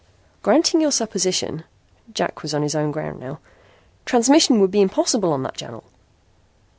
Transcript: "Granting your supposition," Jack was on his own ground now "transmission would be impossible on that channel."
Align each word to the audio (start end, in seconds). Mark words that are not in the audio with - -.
"Granting 0.41 0.81
your 0.81 0.91
supposition," 0.91 1.63
Jack 2.11 2.41
was 2.41 2.55
on 2.55 2.63
his 2.63 2.73
own 2.73 2.89
ground 2.91 3.19
now 3.19 3.37
"transmission 4.03 4.59
would 4.59 4.71
be 4.71 4.81
impossible 4.81 5.31
on 5.31 5.43
that 5.43 5.55
channel." 5.57 5.83